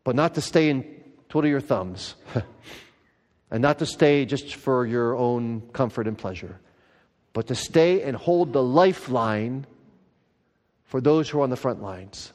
[0.04, 0.86] but not to stay and
[1.30, 2.16] twiddle your thumbs,
[3.52, 6.60] and not to stay just for your own comfort and pleasure,
[7.34, 9.66] but to stay and hold the lifeline
[10.84, 12.34] for those who are on the front lines.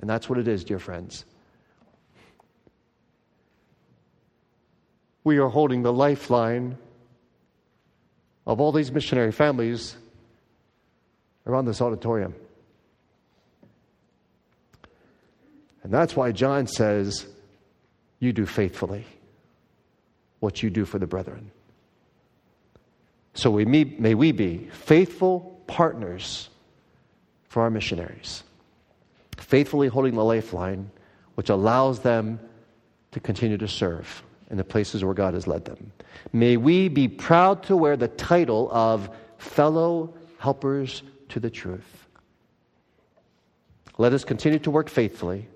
[0.00, 1.24] And that's what it is, dear friends.
[5.24, 6.78] We are holding the lifeline
[8.46, 9.96] of all these missionary families
[11.46, 12.34] around this auditorium.
[15.82, 17.26] And that's why John says,
[18.18, 19.06] You do faithfully
[20.40, 21.50] what you do for the brethren.
[23.34, 26.48] So we may, may we be faithful partners
[27.48, 28.42] for our missionaries,
[29.36, 30.90] faithfully holding the lifeline,
[31.34, 32.40] which allows them
[33.12, 35.92] to continue to serve in the places where God has led them.
[36.32, 42.06] May we be proud to wear the title of fellow helpers to the truth.
[43.98, 45.46] Let us continue to work faithfully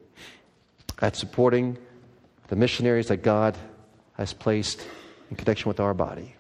[1.00, 1.78] at supporting
[2.48, 3.56] the missionaries that God
[4.16, 4.86] has placed
[5.30, 6.33] in connection with our body.